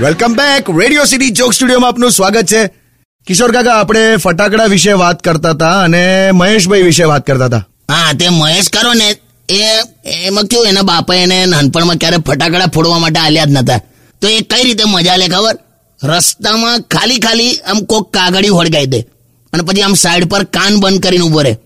[0.00, 2.70] Welcome back Radio City joke સ્ટુડિયોમાં આપનું સ્વાગત છે.
[3.26, 7.64] કિશોર કાકા આપણે ફટાકડા વિશે વાત કરતા હતા અને મહેશભાઈ વિશે વાત કરતા હતા.
[7.90, 9.10] હા તે મહેશ કરો ને
[9.48, 9.60] એ
[10.26, 13.80] એમાં કેવું એના બાપાએ એને નાનપણમાં ક્યારે ફટાકડા ફોડવા માટે આલ્યા જ નતા.
[14.22, 15.56] તો એ કઈ રીતે મજા લે ખબર?
[16.04, 19.15] રસ્તામાં ખાલી ખાલી આમ કોક કાગળી વળગાઈ દે.
[19.56, 21.56] અને પછી આમ સાઈડ પર કાન બંધ કરીને ઊભો રહે.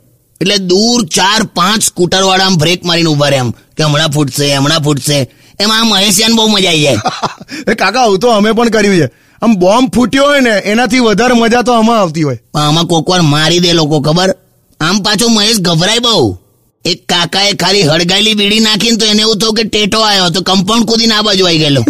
[0.40, 3.50] એટલે દૂર ચાર પાંચ સ્કૂટર વાળા આમ બ્રેક મારીને ઊભા રહે આમ.
[3.50, 5.30] કે હમણાં ફૂટશે હમણાં ફૂટશે.
[5.60, 6.98] એમાં મહેશિયાને બહુ મજા આવી જાય.
[7.72, 9.10] એ કાકા આવું તો અમે પણ કર્યું છે.
[9.42, 12.38] આમ બોમ્બ ફૂટ્યો હોય ને એનાથી વધારે મજા તો આમાં આવતી હોય.
[12.52, 14.36] પણ આમાં કોક વાર મારી દે લોકો ખબર?
[14.80, 16.38] આમ પાછો મહેશ ગભરાય બહુ.
[16.84, 20.86] એક કાકાએ ખાલી હળગાયેલી બીડી નાખીને તો એને એવું થયું કે ટેટો આવ્યો તો કમ્પાઉન્ડ
[20.86, 21.84] કૂદીને આ બાજુ આવી ગયેલો.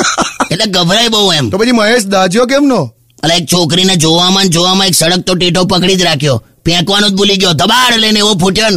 [0.50, 1.50] એટલે ગભરાય બહુ એમ.
[1.50, 2.93] તો પછી મહેશ દાજ્યો કેમ નો
[3.24, 6.38] એટલે એક છોકરીને જોવામાં ને જોવામાં એક સડક તો ટેટો પકડી જ રાખ્યો.
[6.66, 7.52] ફેંકવાનું જ ભૂલી ગયો.
[7.52, 8.70] ધબાડ લઈને એવો ફૂટ્યો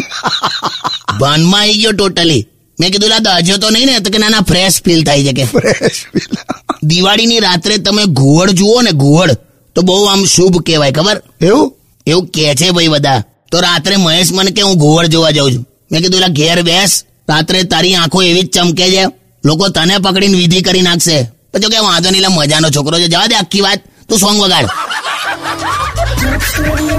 [1.21, 2.43] ભાનમાં આવી ગયો ટોટલી
[2.80, 3.99] મેં કીધું લા દાજ્યો તો નહીં ને.
[3.99, 5.45] તો કે ના ના ફ્રેશ ફીલ થાય છે કે.
[5.45, 5.99] ફ્રેશ
[6.89, 9.35] દિવાળીની રાત્રે તમે ઘુવડ જુઓ ને ઘુવડ
[9.75, 11.22] તો બહુ આમ શુભ કહેવાય ખબર?
[11.41, 11.75] એવું?
[12.07, 13.23] એવું કે છે ભાઈ બધા.
[13.52, 15.66] તો રાત્રે મહેશ મને કે હું ઘુવડ જોવા જાઉં છું.
[15.91, 17.03] મેં કીધું એલા ઘેર બેસ.
[17.29, 19.03] રાત્રે તારી આંખો એવી જ ચમકે છે.
[19.45, 21.17] લોકો તને પકડીને વિધિ કરી નાખશે.
[21.53, 23.07] પછી કે વાંધો નહીં લા મજાનો છોકરો છે.
[23.07, 23.81] જવા દે આખી વાત.
[24.09, 24.67] તું સોંગ વગાડ
[26.17, 26.97] Joke Studio,